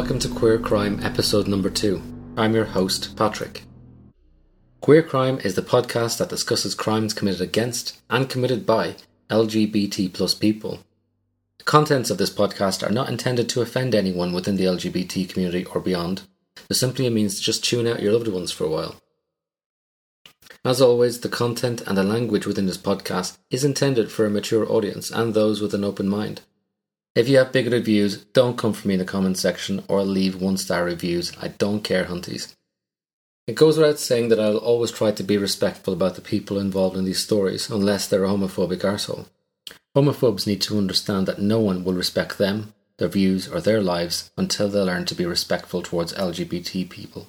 [0.00, 2.00] Welcome to Queer Crime episode number two.
[2.34, 3.64] I'm your host, Patrick.
[4.80, 8.96] Queer Crime is the podcast that discusses crimes committed against and committed by
[9.28, 10.78] LGBT plus people.
[11.58, 15.66] The contents of this podcast are not intended to offend anyone within the LGBT community
[15.66, 16.22] or beyond.
[16.66, 18.96] They're simply a means to just tune out your loved ones for a while.
[20.64, 24.66] As always, the content and the language within this podcast is intended for a mature
[24.66, 26.40] audience and those with an open mind.
[27.16, 30.40] If you have bigoted views, don't come for me in the comments section or leave
[30.40, 31.32] one star reviews.
[31.40, 32.54] I don't care, hunties.
[33.48, 36.96] It goes without saying that I'll always try to be respectful about the people involved
[36.96, 39.26] in these stories, unless they're a homophobic arsehole.
[39.96, 44.30] Homophobes need to understand that no one will respect them, their views, or their lives
[44.36, 47.26] until they learn to be respectful towards LGBT people.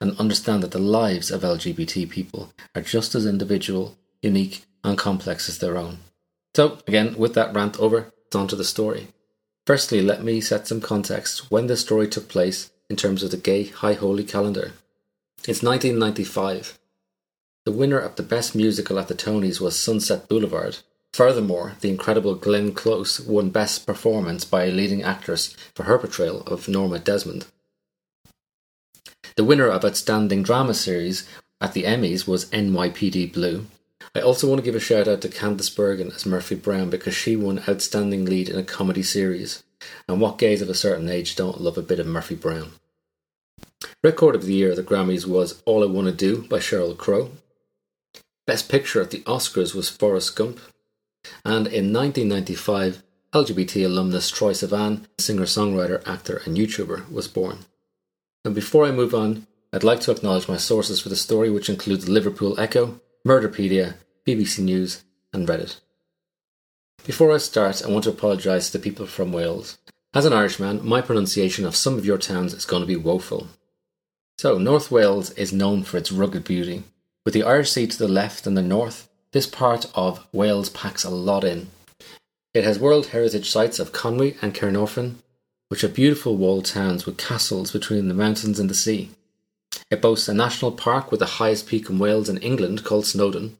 [0.00, 5.48] And understand that the lives of LGBT people are just as individual, unique, and complex
[5.48, 5.98] as their own.
[6.56, 9.08] So, again, with that rant over, onto the story.
[9.66, 13.36] Firstly, let me set some context when this story took place in terms of the
[13.36, 14.72] gay High Holy calendar.
[15.46, 16.78] It's 1995.
[17.64, 20.78] The winner of the Best Musical at the Tonys was Sunset Boulevard.
[21.12, 26.42] Furthermore, the incredible Glenn Close won Best Performance by a Leading Actress for her portrayal
[26.42, 27.46] of Norma Desmond.
[29.36, 31.28] The winner of Outstanding Drama Series
[31.60, 33.66] at the Emmys was NYPD Blue,
[34.14, 37.14] I also want to give a shout out to Candice Bergen as Murphy Brown because
[37.14, 39.62] she won Outstanding Lead in a Comedy Series.
[40.08, 42.72] And what gays of a certain age don't love a bit of Murphy Brown?
[44.02, 47.32] Record of the Year at the Grammys was All I Wanna Do by Sheryl Crow.
[48.46, 50.58] Best Picture at the Oscars was Forrest Gump.
[51.44, 53.02] And in 1995,
[53.34, 57.66] LGBT alumnus Troye Sivan, singer songwriter, actor, and YouTuber, was born.
[58.44, 61.68] And before I move on, I'd like to acknowledge my sources for the story, which
[61.68, 63.92] includes Liverpool Echo, Murderpedia,
[64.26, 65.80] BBC News, and Reddit.
[67.04, 69.76] Before I start, I want to apologise to the people from Wales.
[70.14, 73.48] As an Irishman, my pronunciation of some of your towns is going to be woeful.
[74.38, 76.84] So, North Wales is known for its rugged beauty.
[77.26, 81.04] With the Irish Sea to the left and the north, this part of Wales packs
[81.04, 81.68] a lot in.
[82.54, 85.16] It has World Heritage sites of Conwy and Caernarfon,
[85.68, 89.10] which are beautiful walled towns with castles between the mountains and the sea.
[89.90, 93.56] It boasts a national park with the highest peak in Wales and England called Snowdon.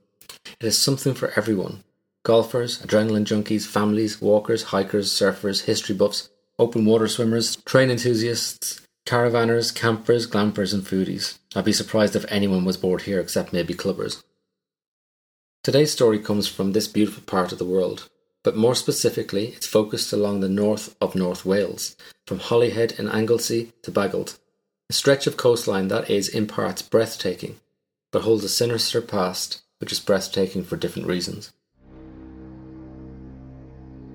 [0.60, 1.84] It has something for everyone
[2.24, 6.28] golfers, adrenaline junkies, families, walkers, hikers, surfers, history buffs,
[6.58, 11.38] open water swimmers, train enthusiasts, caravanners, campers, glampers, and foodies.
[11.56, 14.22] I'd be surprised if anyone was bored here except maybe clubbers.
[15.64, 18.10] Today's story comes from this beautiful part of the world,
[18.44, 21.96] but more specifically, it's focused along the north of North Wales,
[22.26, 24.38] from Holyhead in Anglesey to Bagillt,
[24.90, 27.56] a stretch of coastline that is, in parts, breathtaking,
[28.10, 31.52] but holds a sinister past which is breathtaking for different reasons.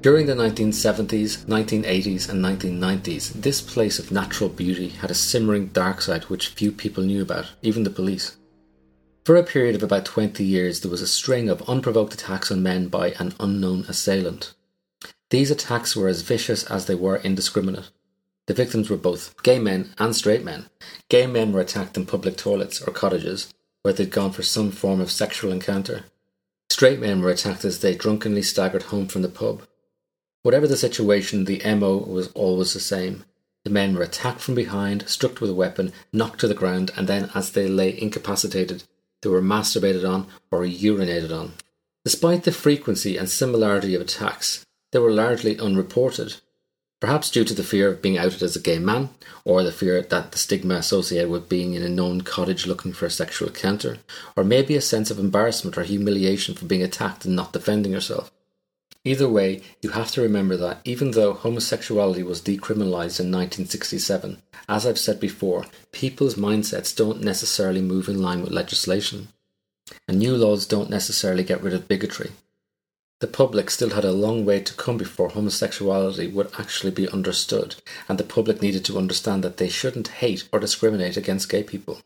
[0.01, 6.01] During the 1970s, 1980s, and 1990s, this place of natural beauty had a simmering dark
[6.01, 8.35] side which few people knew about, even the police.
[9.23, 12.61] For a period of about 20 years, there was a string of unprovoked attacks on
[12.61, 14.53] men by an unknown assailant.
[15.29, 17.89] These attacks were as vicious as they were indiscriminate.
[18.47, 20.65] The victims were both gay men and straight men.
[21.09, 24.99] Gay men were attacked in public toilets or cottages where they'd gone for some form
[24.99, 26.05] of sexual encounter.
[26.69, 29.61] Straight men were attacked as they drunkenly staggered home from the pub.
[30.41, 33.23] Whatever the situation, the MO was always the same.
[33.63, 37.07] The men were attacked from behind, struck with a weapon, knocked to the ground, and
[37.07, 38.83] then, as they lay incapacitated,
[39.21, 41.53] they were masturbated on or urinated on.
[42.03, 46.41] Despite the frequency and similarity of attacks, they were largely unreported.
[47.03, 49.09] Perhaps due to the fear of being outed as a gay man,
[49.43, 53.05] or the fear that the stigma associated with being in a known cottage looking for
[53.05, 53.97] a sexual encounter,
[54.37, 58.31] or maybe a sense of embarrassment or humiliation for being attacked and not defending yourself.
[59.03, 64.87] Either way, you have to remember that even though homosexuality was decriminalised in 1967, as
[64.87, 69.27] I've said before, people's mindsets don't necessarily move in line with legislation.
[70.07, 72.31] And new laws don't necessarily get rid of bigotry.
[73.23, 77.77] The public still had a long way to come before homosexuality would actually be understood,
[78.09, 82.01] and the public needed to understand that they shouldn't hate or discriminate against gay people.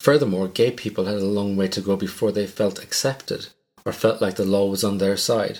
[0.00, 3.48] Furthermore, gay people had a long way to go before they felt accepted
[3.84, 5.58] or felt like the law was on their side.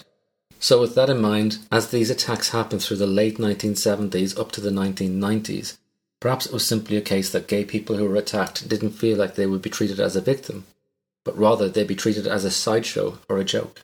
[0.58, 4.62] So, with that in mind, as these attacks happened through the late 1970s up to
[4.62, 5.76] the 1990s,
[6.20, 9.34] perhaps it was simply a case that gay people who were attacked didn't feel like
[9.34, 10.64] they would be treated as a victim,
[11.22, 13.82] but rather they'd be treated as a sideshow or a joke.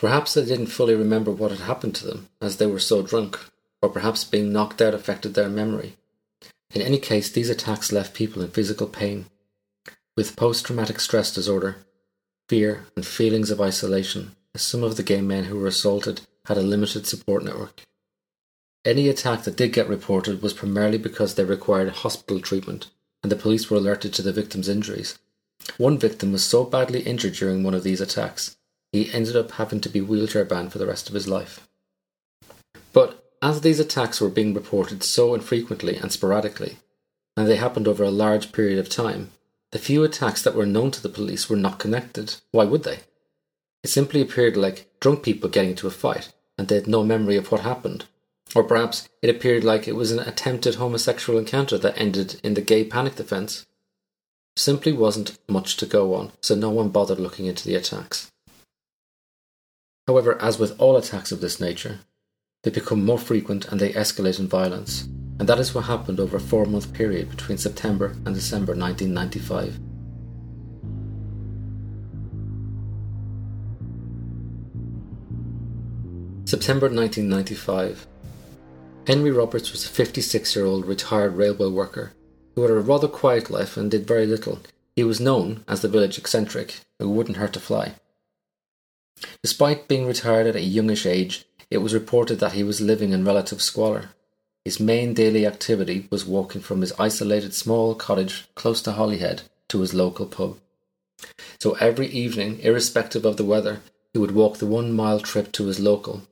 [0.00, 3.38] Perhaps they didn't fully remember what had happened to them, as they were so drunk,
[3.82, 5.96] or perhaps being knocked out affected their memory.
[6.72, 9.26] In any case, these attacks left people in physical pain,
[10.16, 11.84] with post traumatic stress disorder,
[12.48, 16.56] fear, and feelings of isolation, as some of the gay men who were assaulted had
[16.56, 17.82] a limited support network.
[18.86, 22.88] Any attack that did get reported was primarily because they required hospital treatment,
[23.22, 25.18] and the police were alerted to the victim's injuries.
[25.76, 28.56] One victim was so badly injured during one of these attacks,
[28.92, 31.66] he ended up having to be wheelchair bound for the rest of his life.
[32.92, 36.78] But as these attacks were being reported so infrequently and sporadically,
[37.36, 39.30] and they happened over a large period of time,
[39.72, 42.36] the few attacks that were known to the police were not connected.
[42.50, 43.00] Why would they?
[43.82, 47.36] It simply appeared like drunk people getting into a fight, and they had no memory
[47.36, 48.04] of what happened.
[48.54, 52.60] Or perhaps it appeared like it was an attempted homosexual encounter that ended in the
[52.60, 53.64] gay panic defense.
[54.56, 58.30] Simply wasn't much to go on, so no one bothered looking into the attacks.
[60.10, 62.00] However, as with all attacks of this nature,
[62.64, 65.02] they become more frequent and they escalate in violence,
[65.38, 69.78] and that is what happened over a four month period between September and December 1995.
[76.44, 78.08] September 1995.
[79.06, 82.14] Henry Roberts was a 56 year old retired railway worker
[82.56, 84.58] who had a rather quiet life and did very little.
[84.96, 87.94] He was known as the village eccentric, who wouldn't hurt to fly.
[89.42, 93.24] Despite being retired at a youngish age, it was reported that he was living in
[93.24, 94.10] relative squalor.
[94.64, 99.80] His main daily activity was walking from his isolated small cottage close to Holyhead to
[99.80, 100.58] his local pub.
[101.58, 103.80] So every evening, irrespective of the weather,
[104.12, 106.22] he would walk the one mile trip to his local,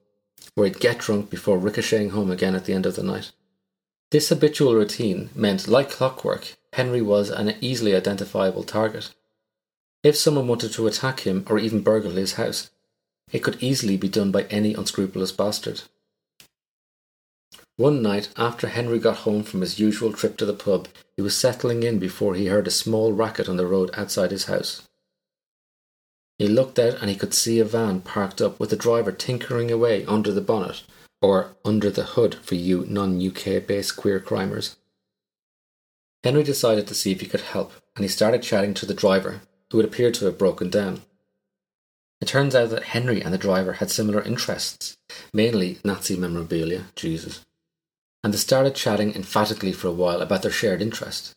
[0.55, 3.33] where he'd get drunk before ricocheting home again at the end of the night.
[4.11, 9.15] This habitual routine meant, like clockwork, Henry was an easily identifiable target.
[10.09, 12.71] If someone wanted to attack him or even burgle his house,
[13.31, 15.83] it could easily be done by any unscrupulous bastard.
[17.77, 21.37] One night, after Henry got home from his usual trip to the pub, he was
[21.37, 24.89] settling in before he heard a small racket on the road outside his house.
[26.39, 29.71] He looked out and he could see a van parked up with the driver tinkering
[29.71, 30.85] away under the bonnet,
[31.21, 34.77] or under the hood for you non UK based queer crimers.
[36.25, 39.43] Henry decided to see if he could help, and he started chatting to the driver,
[39.71, 41.03] who had appeared to have broken down.
[42.21, 44.97] It turns out that Henry and the driver had similar interests,
[45.33, 47.45] mainly Nazi memorabilia, Jesus,
[48.25, 51.35] and they started chatting emphatically for a while about their shared interest.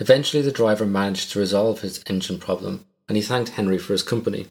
[0.00, 4.02] Eventually, the driver managed to resolve his engine problem, and he thanked Henry for his
[4.02, 4.46] company.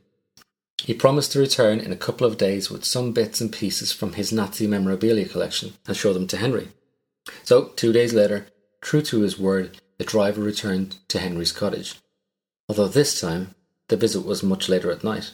[0.77, 4.13] He promised to return in a couple of days with some bits and pieces from
[4.13, 6.69] his Nazi memorabilia collection and show them to Henry.
[7.43, 8.47] So, two days later,
[8.81, 11.95] true to his word, the driver returned to Henry's cottage.
[12.69, 13.55] Although this time
[13.87, 15.33] the visit was much later at night.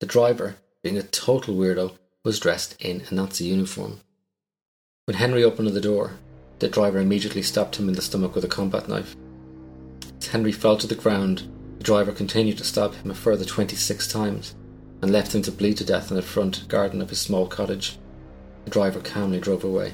[0.00, 4.00] The driver, being a total weirdo, was dressed in a Nazi uniform.
[5.04, 6.18] When Henry opened the door,
[6.60, 9.14] the driver immediately stabbed him in the stomach with a combat knife.
[10.18, 14.06] As Henry fell to the ground, the driver continued to stab him a further 26
[14.06, 14.54] times
[15.02, 17.98] and left him to bleed to death in the front garden of his small cottage.
[18.64, 19.92] The driver calmly drove away.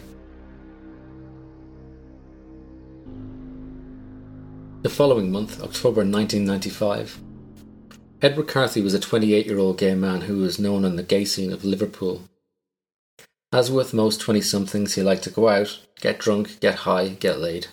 [4.80, 7.18] The following month, October 1995,
[8.22, 11.24] Edward Carthy was a 28 year old gay man who was known in the gay
[11.24, 12.22] scene of Liverpool.
[13.52, 17.40] As with most 20 somethings, he liked to go out, get drunk, get high, get
[17.40, 17.66] laid.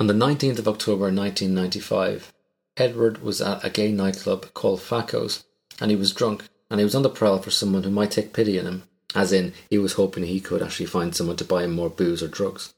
[0.00, 2.32] On the 19th of October 1995,
[2.76, 5.44] Edward was at a gay nightclub called Faco's,
[5.80, 8.32] and he was drunk, and he was on the prowl for someone who might take
[8.32, 8.82] pity on him,
[9.14, 12.20] as in, he was hoping he could actually find someone to buy him more booze
[12.20, 12.74] or drugs.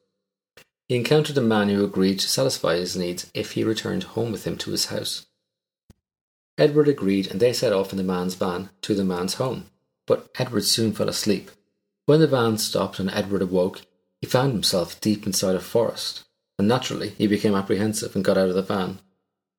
[0.93, 4.47] He encountered a man who agreed to satisfy his needs if he returned home with
[4.47, 5.25] him to his house.
[6.59, 9.71] Edward agreed and they set off in the man's van to the man's home.
[10.07, 11.51] But Edward soon fell asleep.
[12.05, 13.87] When the van stopped and Edward awoke,
[14.21, 16.25] he found himself deep inside a forest,
[16.59, 18.99] and naturally he became apprehensive and got out of the van.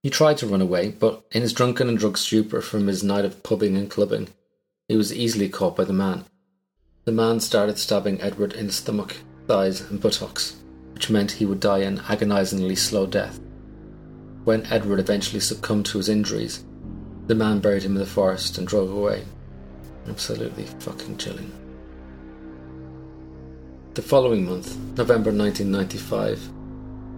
[0.04, 3.26] He tried to run away, but in his drunken and drug stupor from his night
[3.26, 4.28] of pubbing and clubbing,
[4.88, 6.26] he was easily caught by the man.
[7.06, 10.58] The man started stabbing Edward in the stomach, thighs, and buttocks,
[10.94, 13.40] which meant he would die an agonizingly slow death.
[14.44, 16.64] When Edward eventually succumbed to his injuries,
[17.28, 19.24] the man buried him in the forest and drove away.
[20.08, 21.52] Absolutely fucking chilling.
[23.94, 26.50] The following month, November 1995,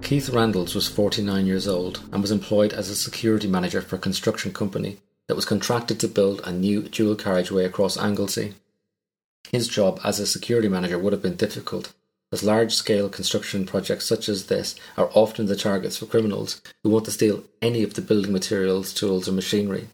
[0.04, 4.00] Keith Randles was 49 years old and was employed as a security manager for a
[4.00, 8.54] construction company that was contracted to build a new dual carriageway across Anglesey.
[9.52, 11.92] His job as a security manager would have been difficult,
[12.36, 16.90] as large scale construction projects such as this are often the targets for criminals who
[16.90, 19.88] want to steal any of the building materials, tools, or machinery.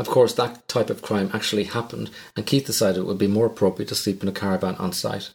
[0.00, 3.46] Of course, that type of crime actually happened, and Keith decided it would be more
[3.46, 5.30] appropriate to sleep in a caravan on site.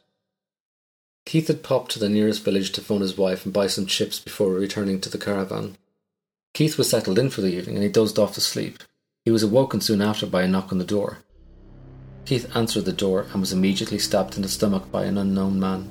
[1.25, 4.19] Keith had popped to the nearest village to phone his wife and buy some chips
[4.19, 5.77] before returning to the caravan.
[6.53, 8.83] Keith was settled in for the evening and he dozed off to sleep.
[9.23, 11.19] He was awoken soon after by a knock on the door.
[12.25, 15.89] Keith answered the door and was immediately stabbed in the stomach by an unknown man.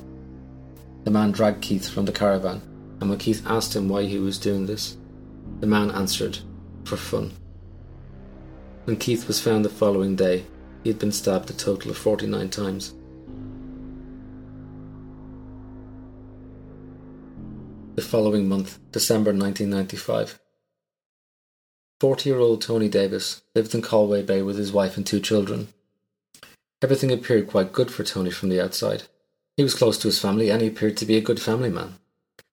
[1.05, 2.63] The man dragged Keith from the caravan,
[3.01, 4.97] and when Keith asked him why he was doing this,
[5.61, 6.39] the man answered,
[6.85, 7.33] for fun.
[8.85, 10.47] When Keith was found the following day,
[10.83, 12.95] he had been stabbed a total of 49 times.
[17.97, 20.41] The following month, December 1995,
[22.01, 25.69] 40 year old Tony Davis lived in Colwyn Bay with his wife and two children.
[26.83, 29.05] Everything appeared quite good for Tony from the outside.
[29.57, 31.95] He was close to his family and he appeared to be a good family man.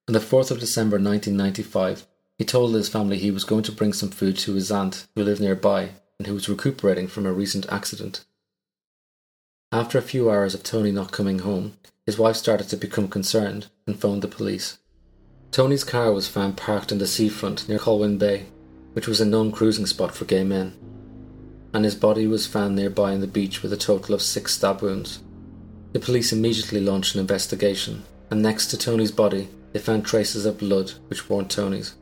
[0.07, 2.05] On the 4th of December 1995,
[2.37, 5.23] he told his family he was going to bring some food to his aunt who
[5.23, 8.25] lived nearby and who was recuperating from a recent accident.
[9.71, 13.67] After a few hours of Tony not coming home, his wife started to become concerned
[13.87, 14.77] and phoned the police.
[15.51, 18.47] Tony's car was found parked on the seafront near Colwyn Bay,
[18.93, 20.73] which was a known cruising spot for gay men,
[21.73, 24.81] and his body was found nearby on the beach with a total of six stab
[24.81, 25.19] wounds.
[25.93, 30.57] The police immediately launched an investigation, and next to Tony's body, they found traces of
[30.57, 31.95] blood which weren't Tony's.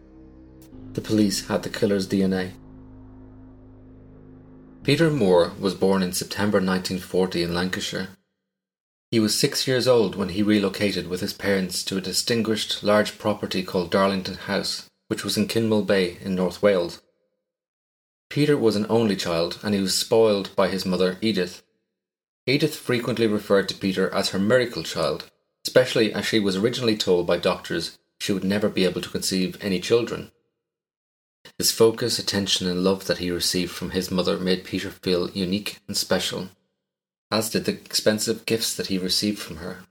[0.93, 2.51] The police had the killer's DNA.
[4.83, 8.09] Peter Moore was born in September 1940 in Lancashire.
[9.11, 13.17] He was six years old when he relocated with his parents to a distinguished large
[13.17, 17.01] property called Darlington House, which was in Kinmel Bay in North Wales.
[18.29, 21.63] Peter was an only child and he was spoiled by his mother Edith.
[22.49, 25.29] Edith frequently referred to Peter as her miracle child,
[25.65, 29.57] especially as she was originally told by doctors she would never be able to conceive
[29.61, 30.31] any children.
[31.57, 35.79] His focus, attention, and love that he received from his mother made Peter feel unique
[35.87, 36.49] and special,
[37.31, 39.85] as did the expensive gifts that he received from her.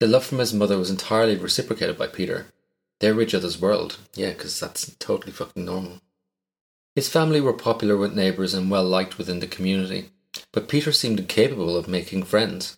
[0.00, 2.46] The love from his mother was entirely reciprocated by Peter,
[3.00, 3.98] they were each other's world.
[4.14, 6.00] Yeah, because that's totally fucking normal.
[6.94, 10.10] His family were popular with neighbours and well liked within the community,
[10.52, 12.76] but Peter seemed incapable of making friends.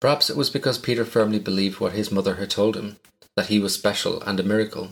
[0.00, 2.96] Perhaps it was because Peter firmly believed what his mother had told him
[3.36, 4.90] that he was special and a miracle.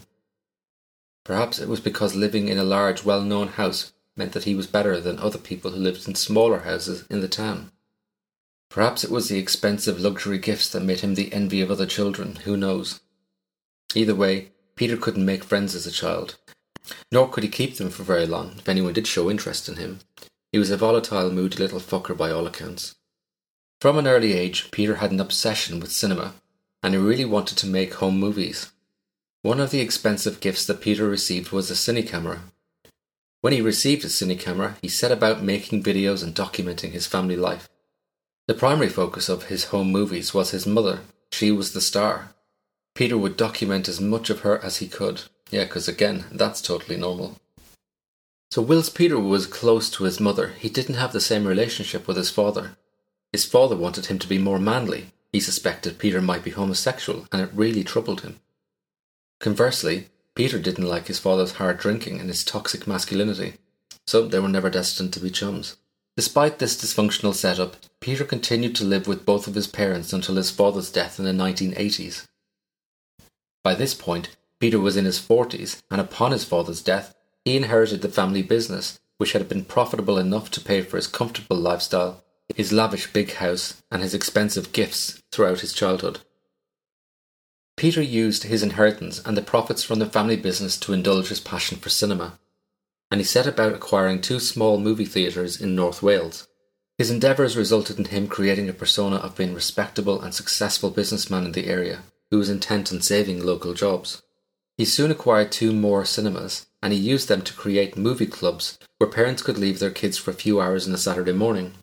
[1.24, 4.66] Perhaps it was because living in a large, well known house meant that he was
[4.66, 7.70] better than other people who lived in smaller houses in the town.
[8.70, 12.36] Perhaps it was the expensive luxury gifts that made him the envy of other children,
[12.44, 13.00] who knows?
[13.94, 16.36] Either way, Peter couldn't make friends as a child,
[17.10, 20.00] nor could he keep them for very long if anyone did show interest in him.
[20.52, 22.96] He was a volatile, moody little fucker by all accounts.
[23.80, 26.34] From an early age, Peter had an obsession with cinema,
[26.82, 28.70] and he really wanted to make home movies.
[29.42, 32.40] One of the expensive gifts that Peter received was a cine camera.
[33.40, 37.36] When he received a cine camera, he set about making videos and documenting his family
[37.36, 37.68] life.
[38.48, 41.00] The primary focus of his home movies was his mother.
[41.32, 42.34] She was the star,
[42.94, 45.22] Peter would document as much of her as he could.
[45.50, 47.38] Yeah, because again, that's totally normal.
[48.50, 52.16] So, whilst Peter was close to his mother, he didn't have the same relationship with
[52.16, 52.76] his father.
[53.32, 55.12] His father wanted him to be more manly.
[55.32, 58.40] He suspected Peter might be homosexual, and it really troubled him.
[59.38, 63.54] Conversely, Peter didn't like his father's hard drinking and his toxic masculinity,
[64.06, 65.76] so they were never destined to be chums.
[66.16, 70.50] Despite this dysfunctional setup, Peter continued to live with both of his parents until his
[70.50, 72.26] father's death in the 1980s.
[73.62, 78.02] By this point, Peter was in his forties, and upon his father's death, he inherited
[78.02, 82.22] the family business, which had been profitable enough to pay for his comfortable lifestyle,
[82.56, 86.20] his lavish big house, and his expensive gifts throughout his childhood.
[87.76, 91.78] Peter used his inheritance and the profits from the family business to indulge his passion
[91.78, 92.38] for cinema,
[93.10, 96.46] and he set about acquiring two small movie theatres in North Wales.
[96.98, 101.52] His endeavours resulted in him creating a persona of being respectable and successful businessman in
[101.52, 104.22] the area, who was intent on saving local jobs.
[104.76, 109.10] He soon acquired two more cinemas, and he used them to create movie clubs where
[109.10, 111.74] parents could leave their kids for a few hours on a Saturday morning.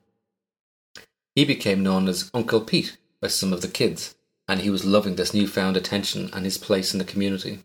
[1.36, 4.16] He became known as Uncle Pete by some of the kids,
[4.48, 7.60] and he was loving this newfound attention and his place in the community.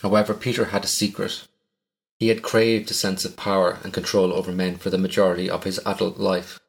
[0.00, 1.46] However, Peter had a secret.
[2.18, 5.64] He had craved a sense of power and control over men for the majority of
[5.64, 6.60] his adult life.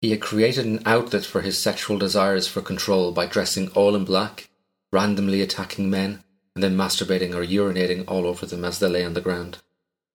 [0.00, 4.04] He had created an outlet for his sexual desires for control by dressing all in
[4.04, 4.48] black,
[4.92, 6.22] randomly attacking men,
[6.58, 9.58] and then masturbating or urinating all over them as they lay on the ground.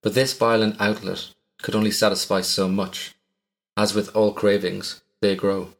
[0.02, 1.30] But this violent outlet
[1.62, 3.14] could only satisfy so much.
[3.78, 5.70] As with all cravings, they grow.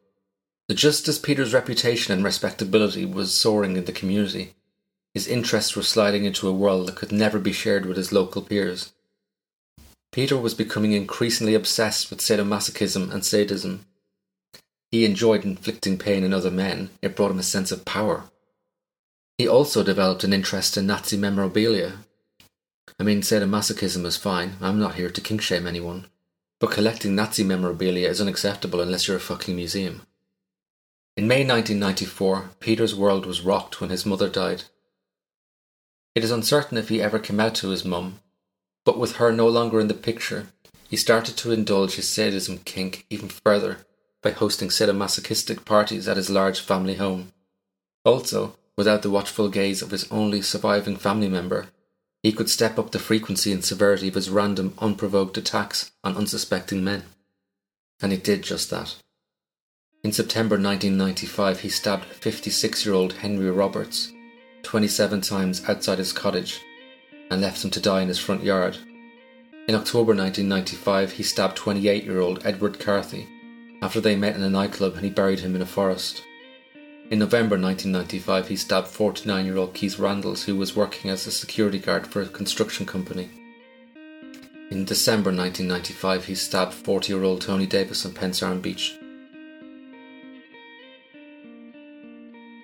[0.68, 4.54] The just as Peter's reputation and respectability was soaring in the community,
[5.12, 8.40] his interests were sliding into a world that could never be shared with his local
[8.40, 8.94] peers.
[10.12, 13.84] Peter was becoming increasingly obsessed with sadomasochism and sadism,
[14.94, 18.30] he enjoyed inflicting pain on other men, it brought him a sense of power.
[19.38, 21.98] He also developed an interest in Nazi memorabilia.
[22.98, 26.06] I mean, sadomasochism is fine, I'm not here to kink shame anyone.
[26.60, 30.00] but collecting Nazi memorabilia is unacceptable unless you're a fucking museum.
[31.14, 34.64] In May 1994, Peter's world was rocked when his mother died.
[36.14, 38.20] It is uncertain if he ever came out to his mum,
[38.84, 40.46] but with her no longer in the picture,
[40.88, 43.78] he started to indulge his sadism kink even further
[44.22, 47.32] by hosting sadomasochistic parties at his large family home.
[48.06, 51.66] Also, without the watchful gaze of his only surviving family member,
[52.22, 56.82] he could step up the frequency and severity of his random, unprovoked attacks on unsuspecting
[56.82, 57.04] men.
[58.00, 58.96] And he did just that.
[60.02, 64.12] In September 1995, he stabbed 56 year old Henry Roberts
[64.62, 66.60] 27 times outside his cottage
[67.30, 68.76] and left him to die in his front yard.
[69.68, 73.28] In October 1995, he stabbed 28 year old Edward Carthy
[73.80, 76.22] after they met in a nightclub and he buried him in a forest.
[77.14, 81.30] In November 1995, he stabbed 49 year old Keith Randles, who was working as a
[81.30, 83.30] security guard for a construction company.
[84.72, 88.98] In December 1995, he stabbed 40 year old Tony Davis on Pensarn Beach.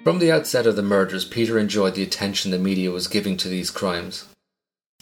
[0.02, 3.49] From the outset of the murders, Peter enjoyed the attention the media was giving to
[3.49, 4.26] these crimes,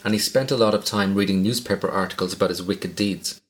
[0.05, 3.41] and he spent a lot of time reading newspaper articles about his wicked deeds.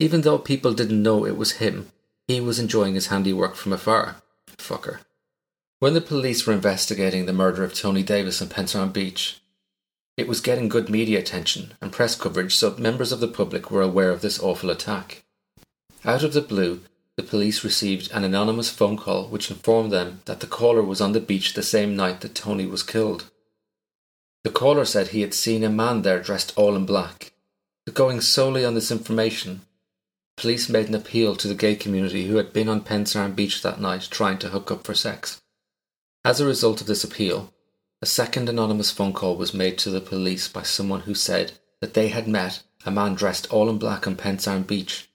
[0.00, 1.92] Even though people didn't know it was him,
[2.26, 4.16] he was enjoying his handiwork from afar.
[4.58, 5.00] Fucker.
[5.78, 9.40] When the police were investigating the murder of Tony Davis on Pensarn Beach,
[10.16, 13.82] it was getting good media attention and press coverage, so members of the public were
[13.82, 15.24] aware of this awful attack.
[16.04, 16.80] Out of the blue,
[17.16, 21.12] the police received an anonymous phone call which informed them that the caller was on
[21.12, 23.30] the beach the same night that Tony was killed.
[24.44, 27.32] The caller said he had seen a man there dressed all in black.
[27.84, 29.62] But going solely on this information,
[30.36, 33.80] police made an appeal to the gay community who had been on Pensarn Beach that
[33.80, 35.40] night trying to hook up for sex.
[36.24, 37.52] As a result of this appeal,
[38.02, 41.94] a second anonymous phone call was made to the police by someone who said that
[41.94, 45.08] they had met a man dressed all in black on Pensarn Beach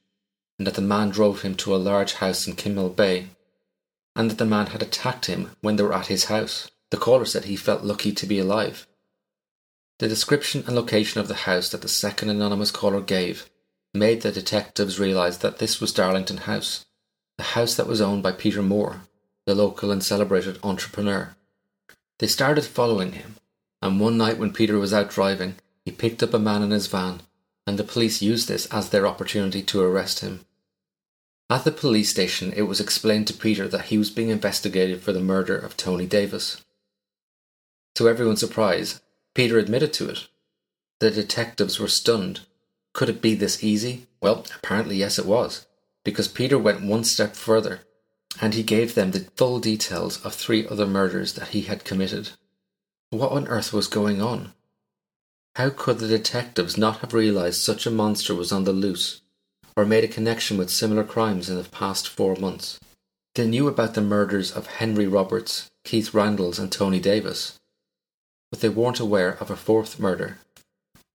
[0.62, 3.30] and that the man drove him to a large house in Kinmel Bay,
[4.16, 6.70] and that the man had attacked him when they were at his house.
[6.92, 8.86] The caller said he felt lucky to be alive.
[9.98, 13.50] The description and location of the house that the second anonymous caller gave
[13.94, 16.86] made the detectives realize that this was Darlington House,
[17.38, 19.02] the house that was owned by Peter Moore,
[19.46, 21.36] the local and celebrated entrepreneur.
[22.20, 23.38] They started following him,
[23.82, 26.88] and one night when Peter was out driving, he picked up a man in his
[26.88, 27.22] van,
[27.66, 30.46] and the police used this as their opportunity to arrest him.
[31.50, 35.12] At the police station, it was explained to Peter that he was being investigated for
[35.12, 36.64] the murder of Tony Davis.
[37.96, 39.02] To everyone's surprise,
[39.34, 40.28] Peter admitted to it.
[41.00, 42.42] The detectives were stunned.
[42.94, 44.08] Could it be this easy?
[44.22, 45.66] Well, apparently, yes, it was,
[46.04, 47.82] because Peter went one step further
[48.40, 52.32] and he gave them the full details of three other murders that he had committed.
[53.10, 54.54] What on earth was going on?
[55.56, 59.22] How could the detectives not have realized such a monster was on the loose
[59.76, 62.80] or made a connection with similar crimes in the past four months.
[63.36, 67.60] They knew about the murders of Henry Roberts, Keith Randles, and Tony Davis,
[68.50, 70.38] but they weren't aware of a fourth murder.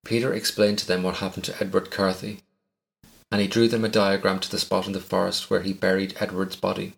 [0.06, 2.38] Peter explained to them what happened to Edward Carthy,
[3.32, 6.14] and he drew them a diagram to the spot in the forest where he buried
[6.20, 6.94] Edward's body.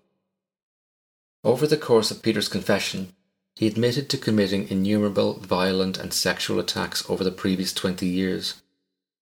[1.42, 3.14] Over the course of Peter's confession,
[3.56, 8.60] he admitted to committing innumerable violent and sexual attacks over the previous twenty years.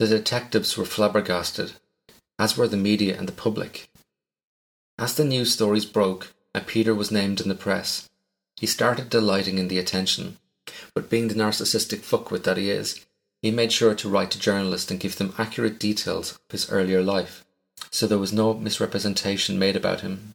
[0.00, 1.74] The detectives were flabbergasted
[2.40, 3.88] as were the media and the public.
[4.98, 8.08] As the news stories broke and Peter was named in the press,
[8.56, 10.38] he started delighting in the attention,
[10.92, 13.05] but being the narcissistic fuckwit that he is,
[13.46, 17.02] he made sure to write to journalists and give them accurate details of his earlier
[17.02, 17.44] life,
[17.90, 20.34] so there was no misrepresentation made about him.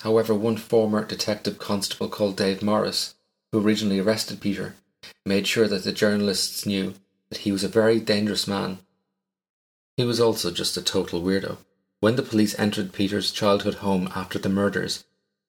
[0.00, 3.14] However, one former detective constable called Dave Morris,
[3.52, 4.76] who originally arrested Peter,
[5.24, 6.94] made sure that the journalists knew
[7.28, 8.78] that he was a very dangerous man
[9.96, 11.56] he was also just a total weirdo.
[12.00, 15.04] When the police entered Peter's childhood home after the murders,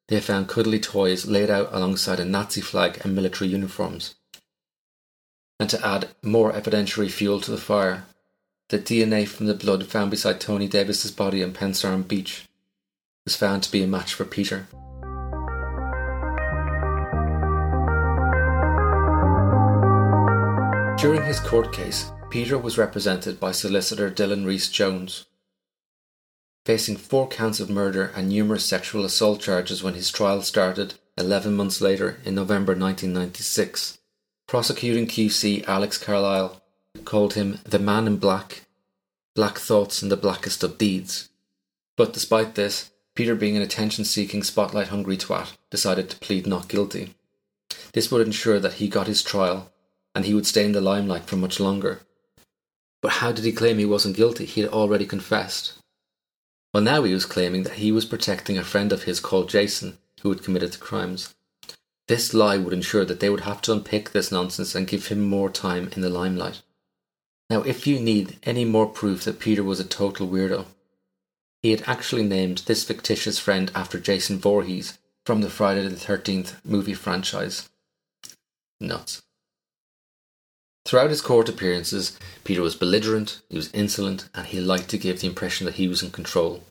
[0.08, 4.15] they found cuddly toys laid out alongside a Nazi flag and military uniforms.
[5.60, 8.06] And to add more evidentiary fuel to the fire,
[8.70, 12.48] the DNA from the blood found beside Tony Davis's body on Pensarn Beach
[13.26, 14.67] was found to be a match for Peter.
[20.98, 25.26] During his court case, Peter was represented by solicitor Dylan Rhys Jones.
[26.65, 31.56] Facing four counts of murder and numerous sexual assault charges when his trial started 11
[31.56, 33.96] months later in November 1996,
[34.47, 36.62] prosecuting QC Alex Carlile
[37.03, 38.63] called him the man in black,
[39.36, 41.29] black thoughts and the blackest of deeds.
[41.97, 46.69] But despite this, Peter, being an attention seeking, spotlight hungry twat, decided to plead not
[46.69, 47.15] guilty.
[47.93, 49.71] This would ensure that he got his trial
[50.15, 51.99] and he would stay in the limelight for much longer.
[53.01, 54.45] But how did he claim he wasn't guilty?
[54.45, 55.73] He had already confessed.
[56.73, 59.97] Well, now he was claiming that he was protecting a friend of his called Jason,
[60.21, 61.36] who had committed the crimes.
[62.08, 65.22] This lie would ensure that they would have to unpick this nonsense and give him
[65.22, 66.62] more time in the limelight.
[67.50, 70.65] Now, if you need any more proof that Peter was a total weirdo,
[71.62, 76.56] he had actually named this fictitious friend after Jason Voorhees from the Friday the 13th
[76.63, 77.70] movie franchise.
[78.80, 79.24] Nuts.
[80.86, 85.20] Throughout his court appearances, Peter was belligerent, he was insolent, and he liked to give
[85.20, 86.63] the impression that he was in control.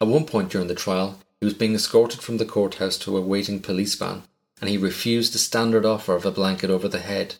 [0.00, 3.20] At one point during the trial, he was being escorted from the courthouse to a
[3.20, 4.22] waiting police van,
[4.62, 7.34] and he refused the standard offer of a blanket over the head,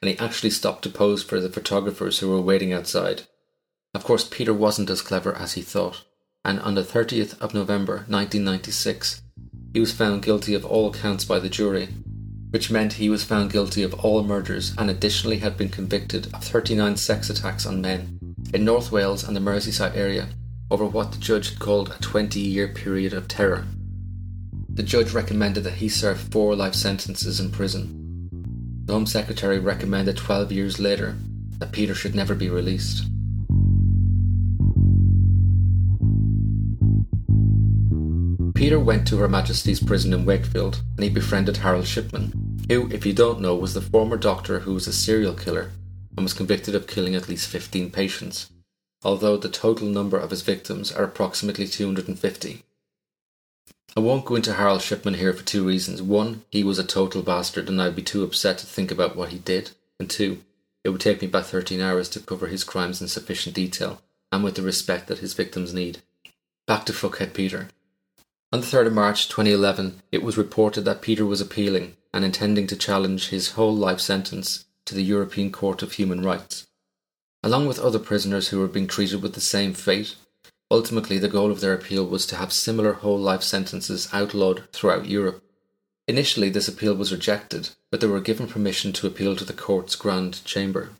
[0.00, 3.22] and he actually stopped to pose for the photographers who were waiting outside.
[3.94, 6.06] Of course, Peter wasn't as clever as he thought,
[6.46, 9.20] and on the 30th of November 1996,
[9.74, 11.90] he was found guilty of all counts by the jury,
[12.48, 16.42] which meant he was found guilty of all murders and additionally had been convicted of
[16.42, 18.18] 39 sex attacks on men
[18.54, 20.28] in North Wales and the Merseyside area
[20.70, 23.66] over what the judge had called a 20 year period of terror.
[24.74, 28.28] The judge recommended that he serve four life sentences in prison.
[28.86, 31.16] The Home Secretary recommended 12 years later
[31.58, 33.04] that Peter should never be released.
[38.54, 43.04] Peter went to Her Majesty's prison in Wakefield and he befriended Harold Shipman, who, if
[43.04, 45.70] you don't know, was the former doctor who was a serial killer
[46.16, 48.50] and was convicted of killing at least 15 patients,
[49.02, 52.62] although the total number of his victims are approximately 250.
[53.96, 56.00] I won't go into Harold Shipman here for two reasons.
[56.00, 59.28] One, he was a total bastard and I'd be too upset to think about what
[59.28, 59.72] he did.
[60.00, 60.42] And two,
[60.82, 64.00] it would take me about 13 hours to cover his crimes in sufficient detail
[64.32, 65.98] and with the respect that his victims need.
[66.66, 67.68] Back to Fuckhead Peter.
[68.52, 72.66] On the 3rd of March 2011, it was reported that Peter was appealing and intending
[72.68, 76.66] to challenge his whole life sentence to the European Court of Human Rights.
[77.42, 80.16] Along with other prisoners who were being treated with the same fate,
[80.72, 85.06] ultimately the goal of their appeal was to have similar whole life sentences outlawed throughout
[85.06, 85.44] Europe.
[86.08, 89.94] Initially, this appeal was rejected, but they were given permission to appeal to the court's
[89.94, 90.90] Grand Chamber.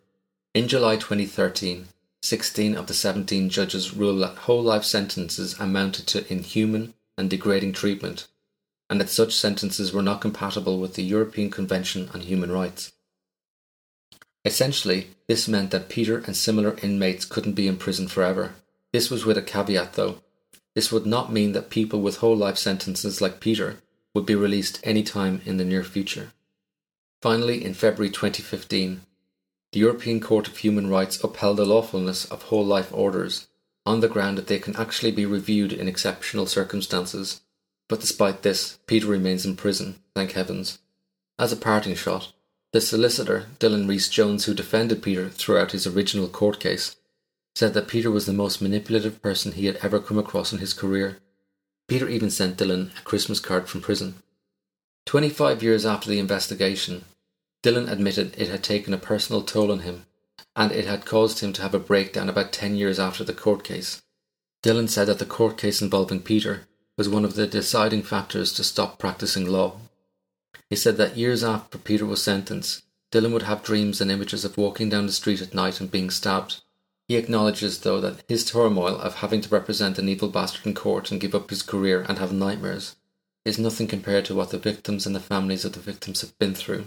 [0.53, 1.87] In July 2013,
[2.21, 7.73] 16 of the 17 judges ruled that whole life sentences amounted to inhuman and degrading
[7.73, 8.27] treatment,
[8.89, 12.93] and that such sentences were not compatible with the European Convention on Human Rights.
[14.45, 18.53] Essentially, this meant that Peter and similar inmates couldn't be imprisoned forever.
[18.93, 20.21] This was with a caveat, though.
[20.75, 23.81] This would not mean that people with whole life sentences like Peter
[24.13, 26.31] would be released any time in the near future.
[27.21, 29.01] Finally, in February 2015,
[29.71, 33.47] the European Court of Human Rights upheld the lawfulness of whole life orders
[33.85, 37.41] on the ground that they can actually be reviewed in exceptional circumstances.
[37.89, 40.79] But despite this, Peter remains in prison, thank heavens.
[41.39, 42.31] As a parting shot,
[42.71, 46.95] the solicitor, Dylan Rhys Jones, who defended Peter throughout his original court case,
[47.55, 50.73] said that Peter was the most manipulative person he had ever come across in his
[50.73, 51.17] career.
[51.87, 54.15] Peter even sent Dylan a Christmas card from prison.
[55.05, 57.05] 25 years after the investigation,
[57.61, 60.05] Dylan admitted it had taken a personal toll on him
[60.55, 63.63] and it had caused him to have a breakdown about 10 years after the court
[63.63, 64.01] case.
[64.63, 68.63] Dylan said that the court case involving Peter was one of the deciding factors to
[68.63, 69.77] stop practicing law.
[70.69, 74.57] He said that years after Peter was sentenced, Dylan would have dreams and images of
[74.57, 76.62] walking down the street at night and being stabbed.
[77.07, 81.11] He acknowledges, though, that his turmoil of having to represent an evil bastard in court
[81.11, 82.95] and give up his career and have nightmares
[83.45, 86.55] is nothing compared to what the victims and the families of the victims have been
[86.55, 86.85] through.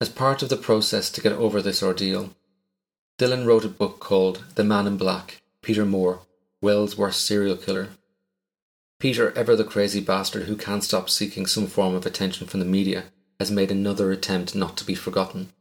[0.00, 2.34] As part of the process to get over this ordeal,
[3.18, 6.20] Dylan wrote a book called The Man in Black Peter Moore,
[6.60, 7.90] Wales' Worst Serial Killer.
[9.00, 12.66] Peter, ever the crazy bastard who can't stop seeking some form of attention from the
[12.66, 13.04] media,
[13.38, 15.52] has made another attempt not to be forgotten.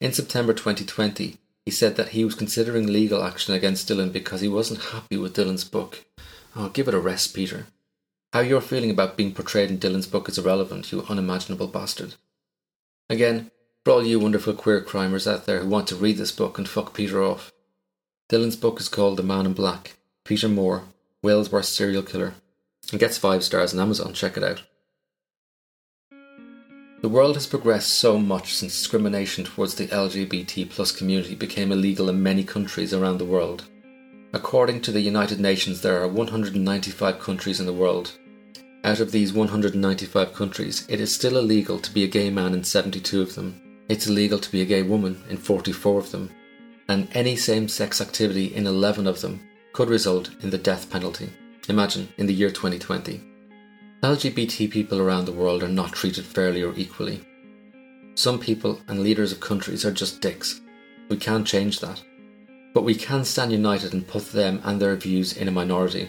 [0.00, 4.48] In September 2020, he said that he was considering legal action against Dylan because he
[4.48, 6.04] wasn't happy with Dylan's book.
[6.54, 7.66] Oh, give it a rest, Peter.
[8.32, 12.14] How you're feeling about being portrayed in Dylan's book is irrelevant, you unimaginable bastard.
[13.08, 13.50] Again,
[13.84, 16.68] for all you wonderful queer crimers out there who want to read this book and
[16.68, 17.52] fuck Peter off.
[18.30, 20.84] Dylan's book is called The Man in Black, Peter Moore,
[21.22, 22.34] Wales' Worst Serial Killer,
[22.90, 24.14] and gets five stars on Amazon.
[24.14, 24.62] Check it out.
[27.04, 32.08] The world has progressed so much since discrimination towards the LGBT plus community became illegal
[32.08, 33.64] in many countries around the world.
[34.32, 38.12] According to the United Nations, there are 195 countries in the world,
[38.84, 42.64] out of these 195 countries, it is still illegal to be a gay man in
[42.64, 46.30] 72 of them, it's illegal to be a gay woman in 44 of them,
[46.88, 49.42] and any same sex activity in 11 of them
[49.74, 51.28] could result in the death penalty.
[51.68, 53.33] Imagine in the year 2020.
[54.04, 57.24] LGBT people around the world are not treated fairly or equally.
[58.14, 60.60] Some people and leaders of countries are just dicks.
[61.08, 62.02] We can't change that.
[62.74, 66.08] but we can stand united and put them and their views in a minority.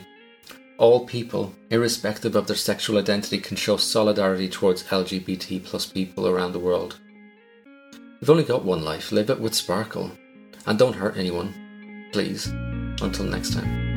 [0.78, 6.52] All people, irrespective of their sexual identity, can show solidarity towards LGBT plus people around
[6.52, 7.00] the world.
[8.20, 10.12] You've only got one life, live it with sparkle.
[10.66, 12.10] And don't hurt anyone.
[12.12, 12.48] Please.
[13.02, 13.95] Until next time.